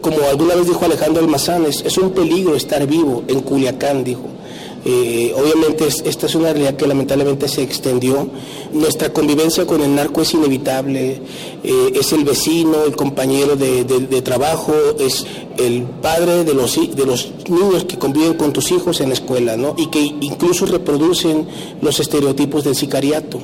Como 0.00 0.22
alguna 0.30 0.54
vez 0.54 0.66
dijo 0.66 0.84
Alejandro 0.84 1.22
Almazán, 1.22 1.66
es, 1.66 1.98
un 1.98 2.12
peligro 2.12 2.54
estar 2.54 2.86
vivo 2.86 3.24
en 3.28 3.40
Culiacán, 3.40 4.04
dijo. 4.04 4.37
Eh, 4.84 5.34
obviamente 5.36 5.86
esta 5.86 6.26
es 6.26 6.34
una 6.34 6.52
realidad 6.52 6.76
que 6.76 6.86
lamentablemente 6.86 7.48
se 7.48 7.62
extendió. 7.62 8.28
Nuestra 8.72 9.12
convivencia 9.12 9.66
con 9.66 9.82
el 9.82 9.94
narco 9.94 10.22
es 10.22 10.32
inevitable, 10.34 11.20
eh, 11.64 11.92
es 11.94 12.12
el 12.12 12.24
vecino, 12.24 12.84
el 12.84 12.94
compañero 12.96 13.56
de, 13.56 14.22
trabajo, 14.22 14.74
es 14.98 15.26
el 15.58 15.82
padre 15.82 16.44
de 16.44 16.54
los, 16.54 16.74
de 16.94 17.06
los 17.06 17.32
niños 17.48 17.84
que 17.84 17.98
conviven 17.98 18.34
con 18.34 18.52
tus 18.52 18.70
hijos 18.70 19.00
en 19.00 19.08
la 19.08 19.14
escuela, 19.14 19.56
¿no? 19.56 19.74
y 19.76 19.86
que 19.86 20.00
incluso 20.00 20.66
reproducen 20.66 21.46
los 21.80 21.98
estereotipos 22.00 22.64
del 22.64 22.74
sicariato. 22.74 23.38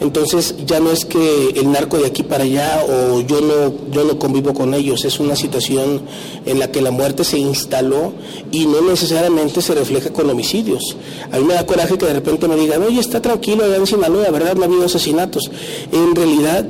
Entonces 0.00 0.54
ya 0.64 0.78
no 0.80 0.90
es 0.90 1.04
que 1.04 1.50
el 1.56 1.72
narco 1.72 1.98
de 1.98 2.06
aquí 2.06 2.22
para 2.22 2.44
allá 2.44 2.84
o 2.88 3.20
yo 3.20 3.40
no, 3.40 3.72
yo 3.90 4.04
no 4.04 4.18
convivo 4.18 4.54
con 4.54 4.74
ellos, 4.74 5.04
es 5.04 5.18
una 5.18 5.34
situación 5.34 6.02
en 6.46 6.58
la 6.58 6.70
que 6.70 6.80
la 6.80 6.90
muerte 6.90 7.24
se 7.24 7.38
instaló 7.38 8.12
y 8.52 8.66
no 8.66 8.80
necesariamente 8.80 9.60
se 9.60 9.74
refleja 9.74 10.12
con 10.12 10.30
homicidios. 10.30 10.96
A 11.32 11.38
mí 11.38 11.44
me 11.44 11.54
da 11.54 11.66
coraje 11.66 11.98
que 11.98 12.06
de 12.06 12.14
repente 12.14 12.46
me 12.46 12.56
digan, 12.56 12.82
oye, 12.82 13.00
está 13.00 13.20
tranquilo 13.20 13.64
allá 13.64 13.76
en 13.76 13.86
Sinaloa, 13.86 14.30
¿verdad? 14.30 14.54
No 14.54 14.62
ha 14.62 14.66
habido 14.66 14.84
asesinatos. 14.84 15.50
En 15.90 16.14
realidad 16.14 16.64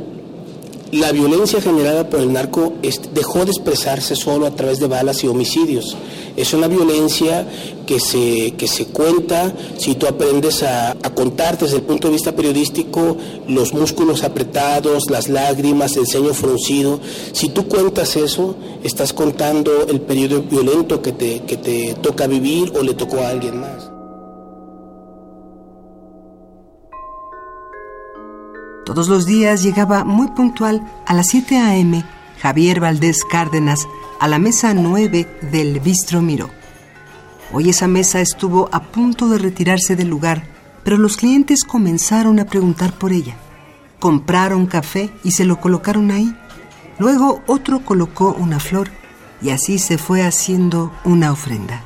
la 0.93 1.13
violencia 1.13 1.61
generada 1.61 2.09
por 2.09 2.21
el 2.21 2.33
narco 2.33 2.75
dejó 3.13 3.45
de 3.45 3.51
expresarse 3.51 4.17
solo 4.17 4.47
a 4.47 4.51
través 4.53 4.79
de 4.79 4.87
balas 4.87 5.23
y 5.23 5.29
homicidios. 5.29 5.97
Es 6.37 6.55
una 6.55 6.69
violencia 6.69 7.47
que 7.87 8.01
se, 8.01 8.53
que 8.53 8.69
se 8.69 8.87
cuenta 8.87 9.53
si 9.77 9.97
tú 9.97 10.07
aprendes 10.07 10.63
a, 10.63 10.97
contar 11.15 11.59
desde 11.59 11.77
el 11.77 11.83
punto 11.83 12.09
de 12.09 12.15
vista 12.15 12.35
periodístico 12.35 13.17
los 13.49 13.75
músculos 13.75 14.23
apretados, 14.23 15.11
las 15.11 15.29
lágrimas, 15.29 15.97
el 15.97 16.07
ceño 16.07 16.33
fruncido. 16.33 17.01
Si 17.33 17.49
tú 17.49 17.67
cuentas 17.67 18.17
eso, 18.17 18.55
estás 18.83 19.13
contando 19.13 19.87
el 19.89 20.01
periodo 20.01 20.43
violento 20.43 21.03
que 21.03 21.13
te, 21.13 21.41
que 21.41 21.57
te 21.57 21.95
toca 22.01 22.27
vivir 22.27 22.73
o 22.79 22.83
le 22.83 22.95
tocó 22.95 23.19
a 23.19 23.29
alguien 23.29 23.61
más. 23.61 23.88
Todos 28.89 29.09
los 29.09 29.27
días 29.27 29.63
llegaba 29.63 30.03
muy 30.03 30.29
puntual 30.29 30.83
a 31.05 31.13
las 31.13 31.27
7 31.27 31.59
a.m. 31.59 32.03
Javier 32.41 32.81
Valdés 32.81 33.23
Cárdenas 33.23 33.87
a 34.19 34.27
la 34.29 34.39
mesa 34.39 34.73
9 34.73 35.29
del 35.53 35.79
Bistro 35.81 36.23
Miró. 36.23 36.49
Hoy 37.53 37.69
esa 37.69 37.87
mesa 37.87 38.23
estuvo 38.23 38.71
a 38.73 38.81
punto 38.85 39.29
de 39.29 39.37
retirarse 39.37 39.95
del 39.95 40.09
lugar, 40.09 40.49
pero 40.85 40.97
los 40.97 41.19
clientes 41.19 41.65
comenzaron 41.65 42.41
a 42.41 42.47
preguntar 42.47 42.95
por 42.95 43.13
ella. 43.13 43.37
Compraron 44.01 44.65
café 44.65 45.11
y 45.23 45.33
se 45.33 45.45
lo 45.45 45.61
colocaron 45.61 46.11
ahí. 46.11 46.35
Luego 46.99 47.43
otro 47.47 47.85
colocó 47.85 48.35
una 48.39 48.59
flor 48.59 48.89
y 49.43 49.51
así 49.51 49.79
se 49.79 49.99
fue 49.99 50.25
haciendo 50.25 50.95
una 51.05 51.31
ofrenda. 51.31 51.85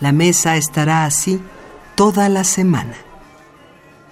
La 0.00 0.12
mesa 0.12 0.56
estará 0.56 1.04
así 1.04 1.42
toda 1.94 2.30
la 2.30 2.44
semana. 2.44 2.94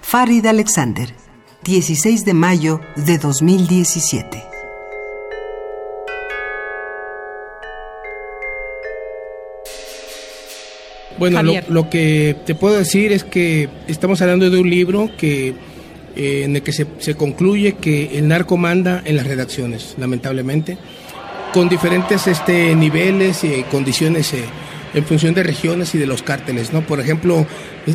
Farid 0.03 0.45
Alexander, 0.45 1.15
16 1.63 2.25
de 2.25 2.33
mayo 2.33 2.81
de 2.95 3.19
2017. 3.19 4.43
Bueno, 11.19 11.43
lo, 11.69 11.87
que 11.87 12.35
te 12.47 12.55
puedo 12.55 12.75
decir 12.77 13.11
es 13.11 13.23
que 13.23 13.69
estamos 13.87 14.23
hablando 14.23 14.49
de 14.49 14.59
un 14.59 14.67
libro 14.71 15.11
que 15.17 15.49
eh, 16.15 16.41
en 16.45 16.55
el 16.55 16.63
que 16.63 16.71
se, 16.71 16.87
se, 16.97 17.13
concluye 17.13 17.73
que 17.73 18.17
el 18.17 18.27
narco 18.27 18.57
manda 18.57 19.03
en 19.05 19.15
las 19.15 19.27
redacciones, 19.27 19.93
lamentablemente, 19.99 20.79
con 21.53 21.69
diferentes 21.69 22.25
este, 22.25 22.73
niveles 22.73 23.43
y 23.43 23.61
condiciones 23.69 24.33
eh, 24.33 24.45
en 24.95 25.05
función 25.05 25.35
de 25.35 25.43
regiones 25.43 25.93
y 25.93 25.99
de 25.99 26.07
los 26.07 26.23
cárteles. 26.23 26.73
¿no? 26.73 26.81
Por 26.81 26.99
ejemplo, 26.99 27.45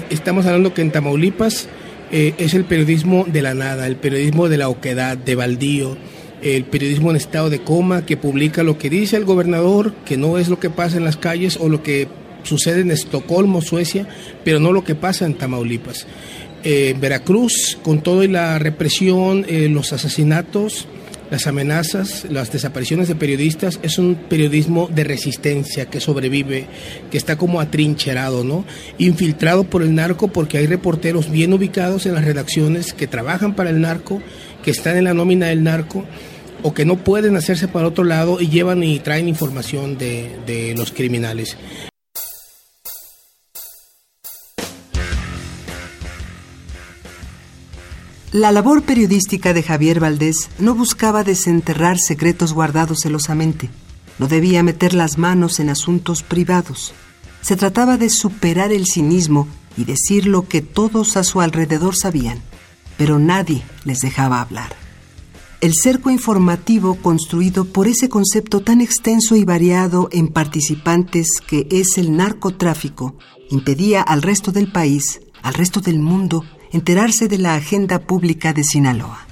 estamos 0.09 0.47
hablando 0.47 0.73
que 0.73 0.83
en 0.83 0.93
Tamaulipas 0.93 1.69
eh, 2.11 2.35
es 2.39 2.55
el 2.55 2.65
periodismo 2.65 3.25
de 3.27 3.43
la 3.43 3.55
nada, 3.55 3.87
el 3.87 3.97
periodismo 3.97 4.49
de 4.49 4.59
la 4.59 4.69
oquedad, 4.69 5.17
de 5.17 5.35
baldío, 5.35 5.97
el 6.43 6.65
periodismo 6.65 7.11
en 7.11 7.17
estado 7.17 7.51
de 7.51 7.61
coma 7.61 8.07
que 8.07 8.17
publica 8.17 8.63
lo 8.63 8.79
que 8.79 8.91
dice 8.91 9.17
el 9.17 9.25
gobernador, 9.25 9.95
que 10.05 10.17
no 10.17 10.39
es 10.39 10.49
lo 10.49 10.61
que 10.61 10.71
pasa 10.71 10.97
en 10.97 11.05
las 11.05 11.17
calles 11.17 11.59
o 11.61 11.69
lo 11.69 11.83
que 11.83 12.09
sucede 12.43 12.81
en 12.81 12.91
Estocolmo, 12.91 13.61
Suecia, 13.61 14.07
pero 14.45 14.61
no 14.61 14.73
lo 14.73 14.85
que 14.85 14.95
pasa 14.95 15.27
en 15.27 15.35
Tamaulipas. 15.35 16.07
Eh, 16.63 16.97
Veracruz, 16.99 17.79
con 17.83 18.03
toda 18.03 18.27
la 18.27 18.59
represión, 18.59 19.45
eh, 19.49 19.69
los 19.69 19.93
asesinatos, 19.93 20.89
las 21.31 21.47
amenazas, 21.47 22.27
las 22.31 22.53
desapariciones 22.53 23.09
de 23.09 23.15
periodistas, 23.15 23.81
es 23.83 23.99
un 23.99 24.15
periodismo 24.15 24.89
de 24.93 25.05
resistencia 25.05 25.87
que 25.87 26.01
sobrevive, 26.01 26.67
que 27.11 27.19
está 27.19 27.37
como 27.37 27.61
atrincherado, 27.61 28.45
¿no? 28.45 28.65
Infiltrado 28.99 29.65
por 29.65 29.83
el 29.83 29.95
narco 29.95 30.29
porque 30.29 30.59
hay 30.59 30.67
reporteros 30.67 31.31
bien 31.31 31.53
ubicados 31.53 32.07
en 32.07 32.15
las 32.15 32.25
redacciones 32.25 32.93
que 32.93 33.07
trabajan 33.07 33.55
para 33.55 33.71
el 33.71 33.81
narco, 33.81 34.23
que 34.63 34.71
están 34.71 34.97
en 34.97 35.05
la 35.05 35.15
nómina 35.15 35.47
del 35.47 35.65
narco 35.65 36.05
o 36.63 36.75
que 36.75 36.85
no 36.85 36.97
pueden 36.97 37.37
hacerse 37.37 37.69
para 37.69 37.89
otro 37.89 38.05
lado 38.05 38.41
y 38.41 38.49
llevan 38.49 38.83
y 38.83 38.99
traen 38.99 39.29
información 39.29 39.99
de, 39.99 40.75
los 40.77 40.93
criminales. 40.93 41.57
La 48.33 48.51
labor 48.51 48.83
periodística 48.83 49.55
de 49.55 49.63
Javier 49.63 50.01
Valdés 50.01 50.51
no 50.59 50.75
buscaba 50.75 51.23
desenterrar 51.23 51.99
secretos 51.99 52.53
guardados 52.53 53.01
celosamente. 53.01 53.71
No 54.19 54.27
debía 54.27 54.65
meter 54.65 54.95
las 54.95 55.17
manos 55.17 55.61
en 55.61 55.69
asuntos 55.69 56.25
privados. 56.25 56.93
Se 57.41 57.57
trataba 57.57 57.97
de 57.97 58.11
superar 58.11 58.73
el 58.73 58.87
cinismo 58.87 59.47
y 59.77 59.85
decir 59.85 60.27
lo 60.27 60.49
que 60.49 60.61
todos 60.61 61.17
a 61.17 61.23
su 61.23 61.41
alrededor 61.41 61.95
sabían, 61.95 62.43
pero 62.99 63.21
nadie 63.21 63.63
les 63.85 64.01
dejaba 64.01 64.41
hablar. 64.41 64.75
El 65.61 65.75
cerco 65.75 66.11
informativo 66.11 66.97
construido 66.97 67.65
por 67.65 67.87
ese 67.87 68.09
concepto 68.09 68.61
tan 68.61 68.81
extenso 68.81 69.37
y 69.37 69.45
variado 69.45 70.09
en 70.11 70.29
participantes 70.29 71.29
que 71.47 71.69
es 71.71 71.97
el 71.97 72.17
narcotráfico 72.17 73.17
impedía 73.51 74.03
al 74.03 74.23
resto 74.23 74.51
del 74.51 74.73
país, 74.73 75.21
al 75.43 75.55
resto 75.55 75.81
del 75.81 76.01
mundo, 76.01 76.45
enterarse 76.77 77.27
de 77.27 77.39
la 77.39 77.55
agenda 77.55 77.99
pública 77.99 78.53
de 78.53 78.63
Sinaloa. 78.63 79.27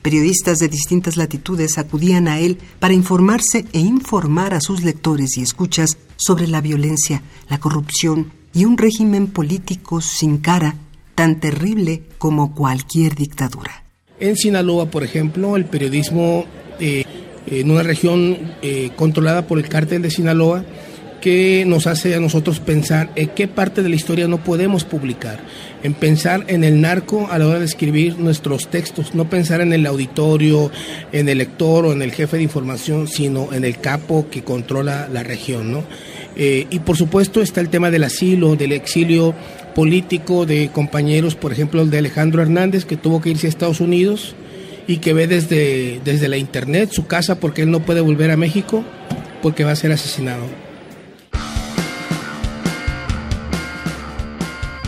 Periodistas 0.00 0.56
de 0.58 0.68
distintas 0.68 1.18
latitudes 1.18 1.76
acudían 1.76 2.28
a 2.28 2.40
él 2.40 2.58
para 2.78 2.94
informarse 2.94 3.66
e 3.74 3.80
informar 3.80 4.54
a 4.54 4.60
sus 4.62 4.82
lectores 4.82 5.36
y 5.36 5.42
escuchas 5.42 5.98
sobre 6.16 6.46
la 6.46 6.62
violencia, 6.62 7.22
la 7.50 7.58
corrupción 7.58 8.32
y 8.54 8.64
un 8.64 8.78
régimen 8.78 9.26
político 9.26 10.00
sin 10.00 10.38
cara 10.38 10.76
tan 11.14 11.40
terrible 11.40 12.04
como 12.16 12.54
cualquier 12.54 13.14
dictadura. 13.14 13.84
En 14.18 14.34
Sinaloa, 14.36 14.90
por 14.90 15.04
ejemplo, 15.04 15.56
el 15.56 15.66
periodismo 15.66 16.46
eh, 16.80 17.04
en 17.46 17.70
una 17.70 17.82
región 17.82 18.54
eh, 18.62 18.90
controlada 18.96 19.46
por 19.46 19.58
el 19.58 19.68
cártel 19.68 20.00
de 20.00 20.10
Sinaloa 20.10 20.64
que 21.26 21.64
nos 21.66 21.88
hace 21.88 22.14
a 22.14 22.20
nosotros 22.20 22.60
pensar 22.60 23.10
en 23.16 23.30
qué 23.30 23.48
parte 23.48 23.82
de 23.82 23.88
la 23.88 23.96
historia 23.96 24.28
no 24.28 24.44
podemos 24.44 24.84
publicar, 24.84 25.40
en 25.82 25.92
pensar 25.92 26.44
en 26.46 26.62
el 26.62 26.80
narco 26.80 27.26
a 27.28 27.36
la 27.40 27.48
hora 27.48 27.58
de 27.58 27.64
escribir 27.64 28.16
nuestros 28.16 28.68
textos, 28.68 29.12
no 29.12 29.28
pensar 29.28 29.60
en 29.60 29.72
el 29.72 29.86
auditorio, 29.86 30.70
en 31.10 31.28
el 31.28 31.38
lector 31.38 31.84
o 31.84 31.92
en 31.92 32.02
el 32.02 32.12
jefe 32.12 32.36
de 32.36 32.44
información, 32.44 33.08
sino 33.08 33.52
en 33.52 33.64
el 33.64 33.80
capo 33.80 34.28
que 34.30 34.44
controla 34.44 35.08
la 35.12 35.24
región, 35.24 35.72
¿no? 35.72 35.82
Eh, 36.36 36.68
y 36.70 36.78
por 36.78 36.96
supuesto 36.96 37.42
está 37.42 37.60
el 37.60 37.70
tema 37.70 37.90
del 37.90 38.04
asilo, 38.04 38.54
del 38.54 38.70
exilio 38.70 39.34
político 39.74 40.46
de 40.46 40.70
compañeros, 40.72 41.34
por 41.34 41.50
ejemplo 41.50 41.82
el 41.82 41.90
de 41.90 41.98
Alejandro 41.98 42.40
Hernández, 42.40 42.84
que 42.84 42.96
tuvo 42.96 43.20
que 43.20 43.30
irse 43.30 43.48
a 43.48 43.50
Estados 43.50 43.80
Unidos 43.80 44.36
y 44.86 44.98
que 44.98 45.12
ve 45.12 45.26
desde, 45.26 46.00
desde 46.04 46.28
la 46.28 46.36
internet 46.36 46.90
su 46.92 47.08
casa 47.08 47.40
porque 47.40 47.62
él 47.62 47.72
no 47.72 47.80
puede 47.80 48.00
volver 48.00 48.30
a 48.30 48.36
México 48.36 48.84
porque 49.42 49.64
va 49.64 49.72
a 49.72 49.76
ser 49.76 49.90
asesinado. 49.90 50.65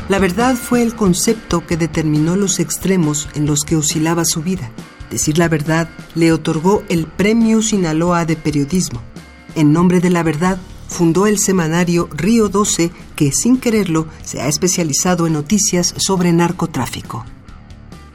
La 0.08 0.18
verdad 0.18 0.56
fue 0.56 0.82
el 0.82 0.96
concepto 0.96 1.66
que 1.66 1.76
determinó 1.76 2.34
los 2.34 2.60
extremos 2.60 3.28
en 3.34 3.44
los 3.44 3.60
que 3.60 3.76
oscilaba 3.76 4.24
su 4.24 4.42
vida. 4.42 4.70
Decir 5.10 5.36
la 5.36 5.48
verdad 5.48 5.90
le 6.14 6.32
otorgó 6.32 6.82
el 6.88 7.06
Premio 7.06 7.60
Sinaloa 7.60 8.24
de 8.24 8.36
Periodismo. 8.36 9.02
En 9.54 9.72
nombre 9.72 10.00
de 10.00 10.08
la 10.08 10.22
verdad, 10.22 10.58
fundó 10.88 11.26
el 11.26 11.38
semanario 11.38 12.08
Río 12.10 12.48
12, 12.48 12.90
que 13.16 13.32
sin 13.32 13.58
quererlo 13.58 14.06
se 14.22 14.40
ha 14.40 14.48
especializado 14.48 15.26
en 15.26 15.34
noticias 15.34 15.94
sobre 15.98 16.32
narcotráfico. 16.32 17.26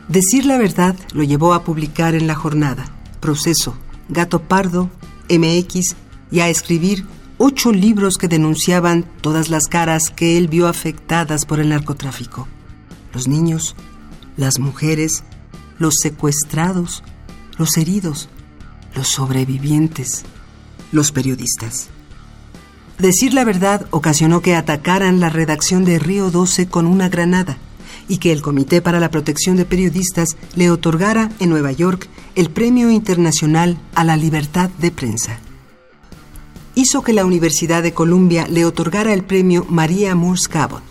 Decir 0.08 0.46
la 0.46 0.58
verdad 0.58 0.96
lo 1.14 1.24
llevó 1.24 1.54
a 1.54 1.64
publicar 1.64 2.16
en 2.16 2.26
La 2.26 2.36
Jornada, 2.36 2.86
Proceso, 3.20 3.76
Gato 4.10 4.42
Pardo, 4.42 4.90
MX 5.30 5.96
y 6.32 6.40
a 6.40 6.50
escribir 6.50 7.06
ocho 7.46 7.74
libros 7.74 8.16
que 8.16 8.30
denunciaban 8.30 9.04
todas 9.20 9.50
las 9.50 9.66
caras 9.66 10.10
que 10.10 10.38
él 10.38 10.48
vio 10.48 10.66
afectadas 10.70 11.46
por 11.46 11.60
el 11.60 11.68
narcotráfico. 11.68 12.48
Los 13.14 13.28
niños, 13.28 13.76
las 14.38 14.60
mujeres, 14.60 15.26
los 15.78 15.96
secuestrados, 16.02 17.04
los 17.58 17.76
heridos, 17.76 18.30
los 18.96 19.10
sobrevivientes, 19.10 20.24
los 20.94 21.12
periodistas. 21.12 21.90
Decir 22.98 23.34
la 23.34 23.44
verdad 23.44 23.88
ocasionó 23.92 24.42
que 24.42 24.56
atacaran 24.56 25.20
la 25.20 25.28
redacción 25.28 25.84
de 25.84 26.00
Río 26.00 26.32
12 26.32 26.68
con 26.68 26.88
una 26.88 27.10
granada 27.10 27.58
y 28.08 28.20
que 28.20 28.32
el 28.32 28.42
Comité 28.42 28.82
para 28.82 29.02
la 29.02 29.12
Protección 29.12 29.58
de 29.58 29.66
Periodistas 29.66 30.38
le 30.56 30.72
otorgara 30.72 31.30
en 31.42 31.50
Nueva 31.50 31.74
York 31.74 32.08
el 32.36 32.50
Premio 32.50 32.90
Internacional 32.90 33.78
a 33.96 34.06
la 34.06 34.16
Libertad 34.16 34.70
de 34.80 34.92
Prensa. 34.92 35.42
Hizo 36.76 37.04
que 37.04 37.14
la 37.14 37.26
Universidad 37.26 37.84
de 37.84 37.94
Columbia 37.94 38.48
le 38.48 38.66
otorgara 38.66 39.14
el 39.14 39.24
premio 39.24 39.66
María 39.70 40.16
Moores 40.16 40.48
Cabot 40.48 40.84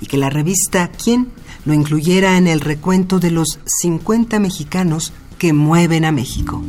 y 0.00 0.06
que 0.06 0.16
la 0.16 0.30
revista 0.30 0.90
Quién 0.90 1.28
lo 1.64 1.74
incluyera 1.74 2.36
en 2.36 2.46
el 2.46 2.60
recuento 2.60 3.20
de 3.20 3.30
los 3.30 3.60
50 3.66 4.40
mexicanos 4.40 5.12
que 5.38 5.52
mueven 5.52 6.04
a 6.04 6.12
México. 6.12 6.62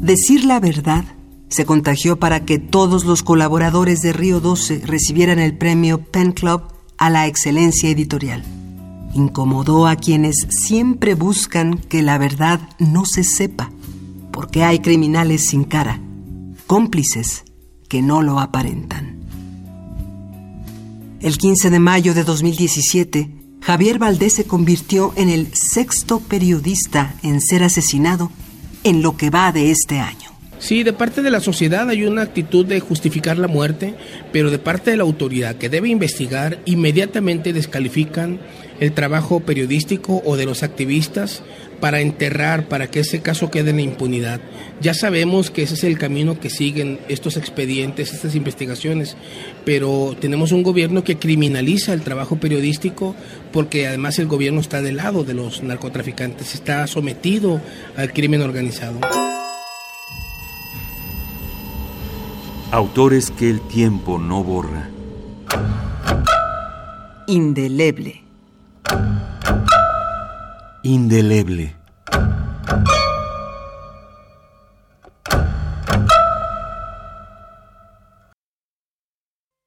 Decir 0.00 0.44
la 0.44 0.58
verdad 0.58 1.04
se 1.48 1.64
contagió 1.64 2.18
para 2.18 2.44
que 2.44 2.58
todos 2.58 3.04
los 3.04 3.22
colaboradores 3.22 4.00
de 4.00 4.12
Río 4.12 4.40
12 4.40 4.82
recibieran 4.84 5.38
el 5.38 5.56
premio 5.56 5.98
Pen 5.98 6.32
Club 6.32 6.62
a 6.98 7.08
la 7.08 7.26
excelencia 7.26 7.88
editorial. 7.88 8.61
Incomodó 9.14 9.86
a 9.86 9.96
quienes 9.96 10.46
siempre 10.48 11.14
buscan 11.14 11.78
que 11.78 12.02
la 12.02 12.18
verdad 12.18 12.60
no 12.78 13.04
se 13.04 13.24
sepa, 13.24 13.70
porque 14.30 14.64
hay 14.64 14.78
criminales 14.78 15.46
sin 15.48 15.64
cara, 15.64 16.00
cómplices 16.66 17.44
que 17.88 18.00
no 18.00 18.22
lo 18.22 18.40
aparentan. 18.40 19.20
El 21.20 21.38
15 21.38 21.70
de 21.70 21.78
mayo 21.78 22.14
de 22.14 22.24
2017, 22.24 23.30
Javier 23.60 23.98
Valdés 23.98 24.32
se 24.32 24.44
convirtió 24.44 25.12
en 25.16 25.28
el 25.28 25.54
sexto 25.54 26.18
periodista 26.18 27.14
en 27.22 27.40
ser 27.40 27.62
asesinado 27.62 28.32
en 28.82 29.02
lo 29.02 29.16
que 29.16 29.30
va 29.30 29.52
de 29.52 29.70
este 29.70 30.00
año. 30.00 30.32
Sí, 30.58 30.84
de 30.84 30.92
parte 30.92 31.22
de 31.22 31.30
la 31.30 31.40
sociedad 31.40 31.88
hay 31.88 32.04
una 32.04 32.22
actitud 32.22 32.64
de 32.64 32.78
justificar 32.80 33.36
la 33.36 33.48
muerte, 33.48 33.94
pero 34.32 34.50
de 34.50 34.58
parte 34.58 34.92
de 34.92 34.96
la 34.96 35.02
autoridad 35.02 35.56
que 35.56 35.68
debe 35.68 35.88
investigar, 35.88 36.60
inmediatamente 36.66 37.52
descalifican 37.52 38.40
el 38.82 38.90
trabajo 38.90 39.38
periodístico 39.38 40.22
o 40.24 40.36
de 40.36 40.44
los 40.44 40.64
activistas 40.64 41.44
para 41.78 42.00
enterrar, 42.00 42.66
para 42.68 42.90
que 42.90 42.98
ese 42.98 43.22
caso 43.22 43.48
quede 43.48 43.70
en 43.70 43.76
la 43.76 43.82
impunidad. 43.82 44.40
Ya 44.80 44.92
sabemos 44.92 45.52
que 45.52 45.62
ese 45.62 45.74
es 45.74 45.84
el 45.84 45.98
camino 45.98 46.40
que 46.40 46.50
siguen 46.50 46.98
estos 47.08 47.36
expedientes, 47.36 48.12
estas 48.12 48.34
investigaciones, 48.34 49.16
pero 49.64 50.16
tenemos 50.20 50.50
un 50.50 50.64
gobierno 50.64 51.04
que 51.04 51.16
criminaliza 51.16 51.92
el 51.92 52.02
trabajo 52.02 52.40
periodístico 52.40 53.14
porque 53.52 53.86
además 53.86 54.18
el 54.18 54.26
gobierno 54.26 54.60
está 54.60 54.82
del 54.82 54.96
lado 54.96 55.22
de 55.22 55.34
los 55.34 55.62
narcotraficantes, 55.62 56.52
está 56.52 56.84
sometido 56.88 57.60
al 57.96 58.12
crimen 58.12 58.42
organizado. 58.42 58.98
Autores 62.72 63.30
que 63.30 63.48
el 63.48 63.60
tiempo 63.60 64.18
no 64.18 64.42
borra. 64.42 64.90
Indeleble. 67.28 68.22
Indeleble. 70.84 71.81